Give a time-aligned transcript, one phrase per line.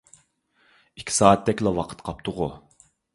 [1.01, 2.49] ئىككى سائەتتەكلا ۋاقتى قاپتىغۇ؟